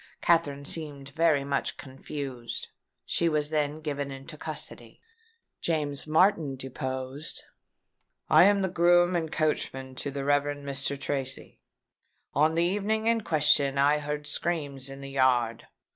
Katherine 0.19 0.65
seemed 0.65 1.09
very 1.09 1.43
much 1.43 1.77
confused. 1.77 2.69
She 3.05 3.29
was 3.29 3.51
then 3.51 3.81
given 3.81 4.09
into 4.09 4.35
custody." 4.35 4.99
James 5.61 6.07
Martin 6.07 6.55
deposed: 6.55 7.43
"I 8.27 8.45
am 8.45 8.63
groom 8.73 9.15
and 9.15 9.31
coachman 9.31 9.93
to 9.97 10.09
the 10.09 10.25
Rev. 10.25 10.57
Mr. 10.63 10.99
Tracy. 10.99 11.61
On 12.33 12.55
the 12.55 12.63
evening 12.65 13.05
in 13.05 13.21
question 13.21 13.77
I 13.77 13.99
heard 13.99 14.25
screams 14.25 14.89
in 14.89 15.01
the 15.01 15.11
yard. 15.11 15.67